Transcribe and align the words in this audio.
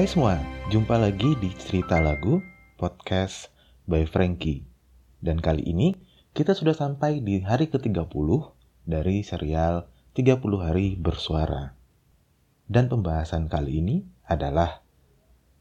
Hai 0.00 0.08
semua, 0.08 0.40
jumpa 0.72 0.96
lagi 0.96 1.36
di 1.44 1.52
Cerita 1.52 2.00
Lagu 2.00 2.40
Podcast 2.80 3.52
by 3.84 4.08
Frankie. 4.08 4.64
Dan 5.20 5.44
kali 5.44 5.60
ini 5.60 5.92
kita 6.32 6.56
sudah 6.56 6.72
sampai 6.72 7.20
di 7.20 7.44
hari 7.44 7.68
ke-30 7.68 8.08
dari 8.88 9.20
serial 9.20 9.92
30 10.16 10.40
Hari 10.40 10.96
Bersuara. 10.96 11.76
Dan 12.64 12.88
pembahasan 12.88 13.52
kali 13.52 13.84
ini 13.84 14.00
adalah 14.24 14.80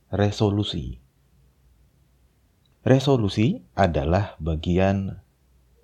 resolusi. 0.08 1.04
Resolusi 2.88 3.60
adalah 3.76 4.40
bagian 4.40 5.20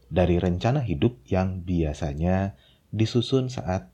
dari 0.08 0.40
rencana 0.40 0.80
hidup 0.80 1.28
yang 1.28 1.60
biasanya 1.68 2.56
disusun 2.96 3.52
saat 3.52 3.92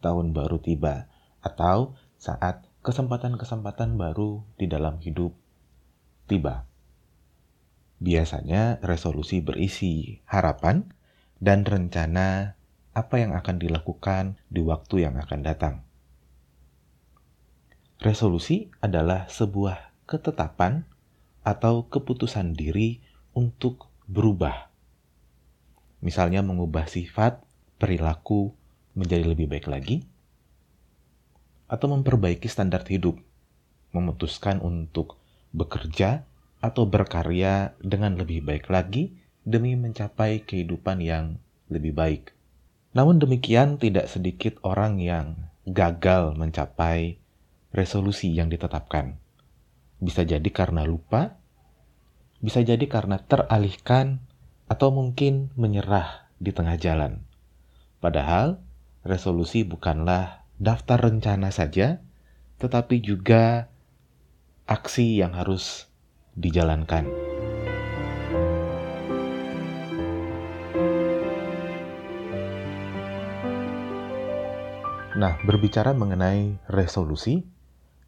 tahun 0.00 0.32
baru 0.32 0.56
tiba 0.56 1.04
atau 1.44 2.00
saat 2.16 2.69
kesempatan-kesempatan 2.80 4.00
baru 4.00 4.40
di 4.56 4.64
dalam 4.64 4.96
hidup 5.04 5.36
tiba. 6.24 6.64
Biasanya 8.00 8.80
resolusi 8.80 9.44
berisi 9.44 10.24
harapan 10.24 10.88
dan 11.36 11.68
rencana 11.68 12.56
apa 12.96 13.20
yang 13.20 13.36
akan 13.36 13.60
dilakukan 13.60 14.40
di 14.48 14.64
waktu 14.64 15.04
yang 15.04 15.20
akan 15.20 15.40
datang. 15.44 15.74
Resolusi 18.00 18.72
adalah 18.80 19.28
sebuah 19.28 20.08
ketetapan 20.08 20.88
atau 21.44 21.84
keputusan 21.84 22.56
diri 22.56 23.04
untuk 23.36 23.92
berubah. 24.08 24.72
Misalnya 26.00 26.40
mengubah 26.40 26.88
sifat, 26.88 27.44
perilaku 27.76 28.56
menjadi 28.96 29.28
lebih 29.28 29.52
baik 29.52 29.68
lagi, 29.68 30.08
atau 31.70 31.86
memperbaiki 31.94 32.50
standar 32.50 32.82
hidup, 32.90 33.14
memutuskan 33.94 34.58
untuk 34.58 35.22
bekerja 35.54 36.26
atau 36.58 36.84
berkarya 36.90 37.78
dengan 37.78 38.18
lebih 38.18 38.42
baik 38.42 38.66
lagi 38.66 39.14
demi 39.46 39.78
mencapai 39.78 40.42
kehidupan 40.42 40.98
yang 40.98 41.38
lebih 41.70 41.94
baik. 41.94 42.34
Namun 42.90 43.22
demikian, 43.22 43.78
tidak 43.78 44.10
sedikit 44.10 44.58
orang 44.66 44.98
yang 44.98 45.38
gagal 45.62 46.34
mencapai 46.34 47.22
resolusi 47.70 48.34
yang 48.34 48.50
ditetapkan. 48.50 49.14
Bisa 50.02 50.26
jadi 50.26 50.50
karena 50.50 50.82
lupa, 50.82 51.38
bisa 52.42 52.66
jadi 52.66 52.82
karena 52.90 53.22
teralihkan, 53.22 54.26
atau 54.70 54.94
mungkin 54.94 55.50
menyerah 55.58 56.30
di 56.38 56.54
tengah 56.54 56.78
jalan. 56.78 57.26
Padahal, 57.98 58.62
resolusi 59.02 59.66
bukanlah 59.66 60.39
daftar 60.60 61.00
rencana 61.00 61.48
saja, 61.48 62.04
tetapi 62.60 63.00
juga 63.00 63.72
aksi 64.68 65.24
yang 65.24 65.32
harus 65.32 65.88
dijalankan. 66.36 67.08
Nah, 75.16 75.36
berbicara 75.42 75.96
mengenai 75.96 76.60
resolusi, 76.68 77.42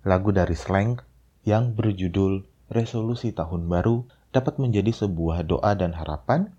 lagu 0.04 0.32
dari 0.32 0.52
Slang 0.52 1.00
yang 1.48 1.72
berjudul 1.72 2.44
Resolusi 2.72 3.32
Tahun 3.32 3.68
Baru 3.68 4.08
dapat 4.32 4.56
menjadi 4.60 4.92
sebuah 4.92 5.44
doa 5.44 5.72
dan 5.76 5.92
harapan 5.92 6.52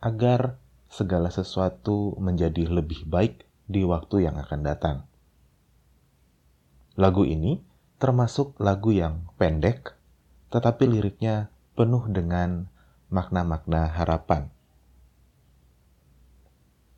agar 0.00 0.56
segala 0.88 1.28
sesuatu 1.28 2.16
menjadi 2.16 2.68
lebih 2.68 3.04
baik 3.04 3.44
di 3.68 3.84
waktu 3.84 4.24
yang 4.28 4.40
akan 4.40 4.60
datang. 4.64 5.07
Lagu 6.98 7.22
ini 7.22 7.62
termasuk 8.02 8.58
lagu 8.58 8.90
yang 8.90 9.30
pendek, 9.38 9.94
tetapi 10.50 10.82
liriknya 10.90 11.46
penuh 11.78 12.02
dengan 12.10 12.66
makna-makna 13.06 13.86
harapan. 13.86 14.50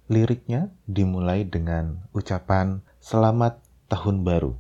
Liriknya 0.09 0.73
dimulai 0.89 1.45
dengan 1.45 2.09
ucapan 2.17 2.81
"Selamat 2.97 3.61
Tahun 3.93 4.25
Baru". 4.25 4.57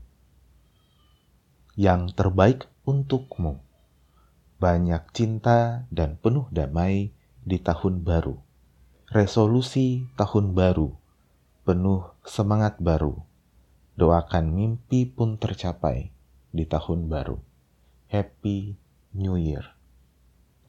Yang 1.72 2.12
terbaik 2.20 2.68
untukmu. 2.84 3.64
Banyak 4.60 5.08
cinta 5.16 5.88
dan 5.88 6.20
penuh 6.20 6.52
damai 6.52 7.16
di 7.48 7.56
tahun 7.56 8.04
baru. 8.04 8.36
Resolusi 9.08 10.04
tahun 10.20 10.52
baru. 10.52 10.92
Penuh 11.64 12.12
semangat 12.28 12.76
baru 12.76 13.29
Doakan 14.00 14.56
mimpi 14.56 15.04
pun 15.04 15.36
tercapai 15.36 16.08
di 16.56 16.64
tahun 16.64 17.12
baru. 17.12 17.36
Happy 18.08 18.72
New 19.12 19.36
Year. 19.36 19.76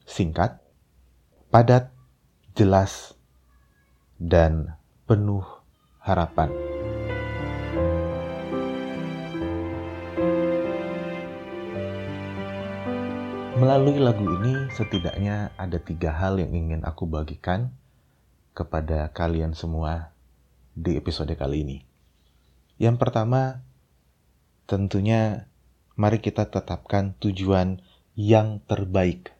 Singkat, 0.04 0.60
padat, 1.48 1.88
jelas, 2.52 3.16
dan 4.20 4.76
penuh 5.08 5.40
harapan. 6.04 6.52
Melalui 13.56 13.96
lagu 13.96 14.28
ini, 14.28 14.68
setidaknya 14.76 15.56
ada 15.56 15.80
tiga 15.80 16.12
hal 16.12 16.36
yang 16.36 16.52
ingin 16.52 16.84
aku 16.84 17.08
bagikan 17.08 17.72
kepada 18.52 19.08
kalian 19.08 19.56
semua 19.56 20.12
di 20.76 21.00
episode 21.00 21.32
kali 21.32 21.64
ini. 21.64 21.91
Yang 22.80 22.96
pertama, 23.00 23.64
tentunya 24.64 25.48
mari 25.96 26.18
kita 26.22 26.48
tetapkan 26.48 27.12
tujuan 27.20 27.84
yang 28.16 28.60
terbaik 28.64 29.32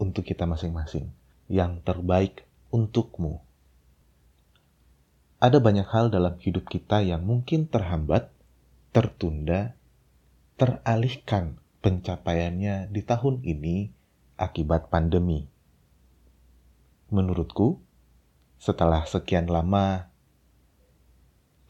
untuk 0.00 0.24
kita 0.28 0.44
masing-masing, 0.44 1.12
yang 1.48 1.80
terbaik 1.84 2.44
untukmu. 2.72 3.40
Ada 5.40 5.60
banyak 5.60 5.84
hal 5.92 6.08
dalam 6.08 6.40
hidup 6.40 6.64
kita 6.68 7.04
yang 7.04 7.20
mungkin 7.20 7.68
terhambat, 7.68 8.32
tertunda, 8.96 9.76
teralihkan 10.56 11.60
pencapaiannya 11.84 12.88
di 12.88 13.02
tahun 13.04 13.44
ini 13.44 13.92
akibat 14.40 14.88
pandemi. 14.88 15.44
Menurutku, 17.12 17.84
setelah 18.56 19.04
sekian 19.04 19.52
lama 19.52 20.08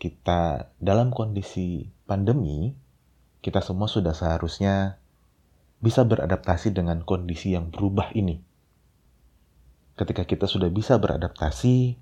kita 0.04 0.68
dalam 0.84 1.08
kondisi 1.16 1.88
pandemi, 2.04 2.76
kita 3.40 3.64
semua 3.64 3.88
sudah 3.88 4.12
seharusnya 4.12 5.00
bisa 5.80 6.04
beradaptasi 6.04 6.76
dengan 6.76 7.00
kondisi 7.00 7.56
yang 7.56 7.72
berubah 7.72 8.12
ini. 8.12 8.44
Ketika 9.96 10.28
kita 10.28 10.44
sudah 10.44 10.68
bisa 10.68 11.00
beradaptasi, 11.00 11.96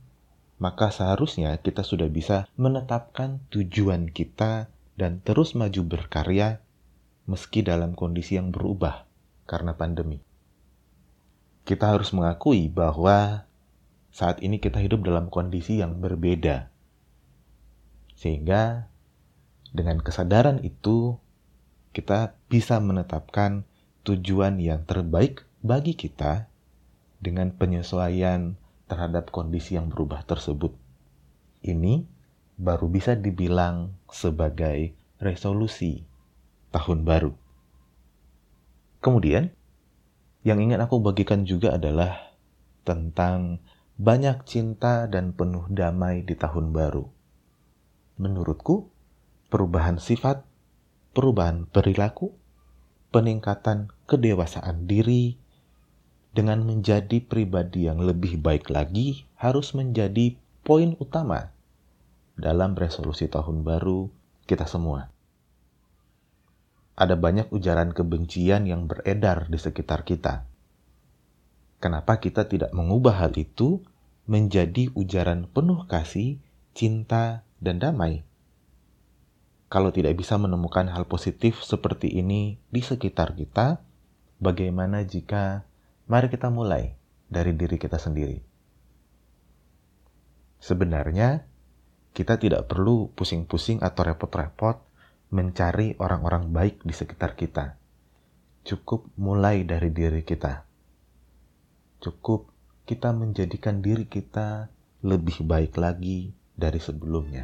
maka 0.59 0.91
seharusnya 0.91 1.55
kita 1.63 1.87
sudah 1.87 2.11
bisa 2.11 2.51
menetapkan 2.59 3.39
tujuan 3.55 4.11
kita 4.11 4.67
dan 4.99 5.23
terus 5.23 5.55
maju 5.55 5.87
berkarya 5.87 6.59
meski 7.31 7.63
dalam 7.63 7.95
kondisi 7.95 8.35
yang 8.35 8.51
berubah 8.51 9.07
karena 9.47 9.79
pandemi. 9.79 10.19
Kita 11.63 11.95
harus 11.95 12.11
mengakui 12.11 12.67
bahwa 12.67 13.47
saat 14.11 14.43
ini 14.43 14.59
kita 14.59 14.83
hidup 14.83 15.07
dalam 15.07 15.31
kondisi 15.31 15.79
yang 15.79 16.03
berbeda 16.03 16.72
sehingga 18.23 18.87
dengan 19.75 19.99
kesadaran 19.99 20.63
itu 20.63 21.19
kita 21.91 22.39
bisa 22.47 22.79
menetapkan 22.79 23.67
tujuan 24.07 24.63
yang 24.63 24.87
terbaik 24.87 25.43
bagi 25.59 25.99
kita 25.99 26.47
dengan 27.19 27.51
penyesuaian 27.51 28.55
terhadap 28.87 29.35
kondisi 29.35 29.75
yang 29.75 29.91
berubah 29.91 30.23
tersebut. 30.23 30.71
Ini 31.67 32.07
baru 32.63 32.87
bisa 32.87 33.19
dibilang 33.19 33.99
sebagai 34.07 34.95
resolusi 35.19 36.07
tahun 36.71 37.03
baru. 37.03 37.35
Kemudian, 39.03 39.51
yang 40.47 40.63
ingin 40.63 40.79
aku 40.79 41.03
bagikan 41.03 41.43
juga 41.43 41.75
adalah 41.75 42.39
tentang 42.87 43.59
banyak 43.99 44.47
cinta 44.47 45.11
dan 45.11 45.35
penuh 45.35 45.67
damai 45.71 46.23
di 46.23 46.39
tahun 46.39 46.71
baru 46.71 47.22
menurutku, 48.23 48.87
perubahan 49.51 49.99
sifat, 49.99 50.47
perubahan 51.11 51.67
perilaku, 51.67 52.31
peningkatan 53.11 53.91
kedewasaan 54.07 54.87
diri, 54.87 55.37
dengan 56.33 56.65
menjadi 56.65 57.21
pribadi 57.21 57.85
yang 57.85 58.01
lebih 58.01 58.41
baik 58.41 58.73
lagi 58.73 59.29
harus 59.37 59.77
menjadi 59.77 60.33
poin 60.65 60.97
utama 60.97 61.53
dalam 62.41 62.73
resolusi 62.73 63.29
tahun 63.29 63.61
baru 63.67 64.09
kita 64.49 64.65
semua. 64.65 65.13
Ada 66.97 67.21
banyak 67.21 67.53
ujaran 67.53 67.93
kebencian 67.93 68.65
yang 68.65 68.89
beredar 68.89 69.49
di 69.53 69.61
sekitar 69.61 70.09
kita. 70.09 70.49
Kenapa 71.83 72.23
kita 72.23 72.49
tidak 72.49 72.73
mengubah 72.73 73.27
hal 73.27 73.35
itu 73.37 73.85
menjadi 74.25 74.89
ujaran 74.95 75.51
penuh 75.51 75.85
kasih, 75.91 76.39
cinta, 76.73 77.43
dan 77.63 77.79
damai. 77.79 78.27
kalau 79.73 79.89
tidak 79.89 80.21
bisa 80.21 80.37
menemukan 80.37 80.85
hal 80.93 81.09
positif 81.09 81.65
seperti 81.65 82.13
ini 82.13 82.61
di 82.69 82.85
sekitar 82.85 83.33
kita, 83.33 83.81
bagaimana 84.37 85.01
jika 85.01 85.65
mari 86.05 86.29
kita 86.29 86.53
mulai 86.53 86.93
dari 87.33 87.57
diri 87.57 87.81
kita 87.81 87.97
sendiri? 87.97 88.45
Sebenarnya, 90.61 91.49
kita 92.13 92.37
tidak 92.37 92.69
perlu 92.69 93.17
pusing-pusing 93.17 93.81
atau 93.81 94.05
repot-repot 94.05 94.77
mencari 95.33 95.97
orang-orang 95.97 96.53
baik 96.53 96.85
di 96.85 96.93
sekitar 96.93 97.33
kita. 97.33 97.81
Cukup 98.69 99.09
mulai 99.17 99.65
dari 99.65 99.89
diri 99.89 100.21
kita. 100.21 100.69
Cukup 102.05 102.53
kita 102.85 103.17
menjadikan 103.17 103.81
diri 103.81 104.05
kita 104.05 104.69
lebih 105.01 105.49
baik 105.49 105.81
lagi 105.81 106.37
dari 106.63 106.79
sebelumnya. 106.79 107.43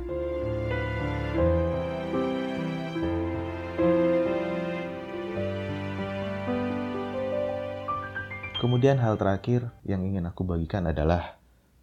Kemudian 8.63 9.03
hal 9.03 9.19
terakhir 9.19 9.75
yang 9.83 10.07
ingin 10.07 10.31
aku 10.31 10.47
bagikan 10.47 10.87
adalah 10.87 11.39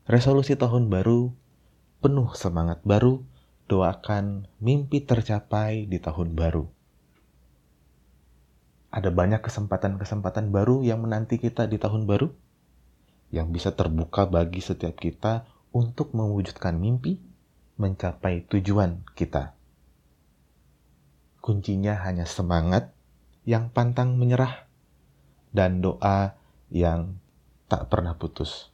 resolusi 0.08 0.56
tahun 0.56 0.88
baru 0.88 1.32
penuh 2.06 2.38
semangat 2.38 2.86
baru, 2.86 3.26
doakan 3.66 4.46
mimpi 4.62 5.02
tercapai 5.02 5.90
di 5.90 5.98
tahun 5.98 6.38
baru. 6.38 6.70
Ada 8.94 9.10
banyak 9.10 9.42
kesempatan-kesempatan 9.42 10.54
baru 10.54 10.86
yang 10.86 11.02
menanti 11.02 11.42
kita 11.42 11.66
di 11.66 11.82
tahun 11.82 12.06
baru 12.06 12.30
yang 13.34 13.50
bisa 13.50 13.74
terbuka 13.74 14.30
bagi 14.30 14.62
setiap 14.62 15.02
kita 15.02 15.50
untuk 15.76 16.16
mewujudkan 16.16 16.80
mimpi, 16.80 17.20
mencapai 17.76 18.48
tujuan 18.48 19.04
kita. 19.12 19.52
Kuncinya 21.44 22.00
hanya 22.08 22.24
semangat 22.24 22.96
yang 23.44 23.68
pantang 23.76 24.16
menyerah 24.16 24.72
dan 25.52 25.84
doa 25.84 26.40
yang 26.72 27.20
tak 27.68 27.92
pernah 27.92 28.16
putus. 28.16 28.72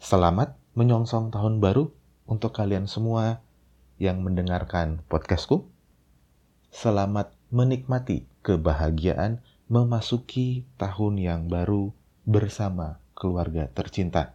Selamat 0.00 0.56
menyongsong 0.72 1.28
tahun 1.28 1.60
baru 1.60 1.92
untuk 2.24 2.56
kalian 2.56 2.88
semua 2.88 3.44
yang 4.00 4.24
mendengarkan 4.24 5.04
podcastku. 5.12 5.68
Selamat 6.72 7.36
menikmati 7.52 8.24
kebahagiaan 8.40 9.44
memasuki 9.68 10.64
tahun 10.80 11.20
yang 11.20 11.52
baru 11.52 11.92
bersama 12.24 13.04
keluarga 13.12 13.68
tercinta. 13.68 14.34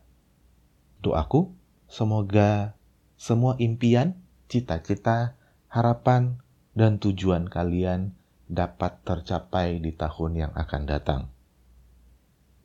Doaku, 0.99 1.55
semoga 1.87 2.75
semua 3.15 3.55
impian, 3.59 4.19
cita-cita, 4.51 5.39
harapan, 5.71 6.39
dan 6.75 6.99
tujuan 6.99 7.47
kalian 7.47 8.15
dapat 8.47 8.99
tercapai 9.03 9.79
di 9.79 9.95
tahun 9.95 10.47
yang 10.47 10.53
akan 10.55 10.83
datang 10.87 11.21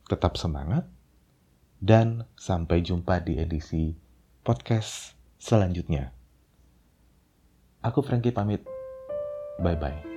tetap 0.08 0.36
semangat, 0.36 0.84
dan 1.80 2.28
sampai 2.36 2.84
jumpa 2.84 3.24
di 3.24 3.40
edisi 3.40 3.96
podcast 4.44 5.16
selanjutnya. 5.40 6.12
Aku 7.84 8.00
Frankie 8.00 8.32
pamit. 8.32 8.64
Bye-bye. 9.60 10.13